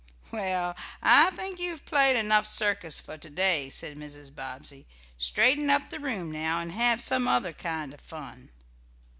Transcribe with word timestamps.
"Well, 0.31 0.75
I 0.99 1.29
think 1.29 1.59
you 1.59 1.69
have 1.69 1.85
played 1.85 2.15
enough 2.15 2.47
circus 2.47 2.99
for 2.99 3.19
to 3.19 3.29
day," 3.29 3.69
said 3.69 3.97
Mrs. 3.97 4.33
Bobbsey 4.33 4.87
"Straighten 5.19 5.69
up 5.69 5.91
the 5.91 5.99
room 5.99 6.31
now, 6.31 6.59
and 6.59 6.71
have 6.71 6.99
some 6.99 7.27
other 7.27 7.53
kind 7.53 7.93
of 7.93 8.01
fun." 8.01 8.49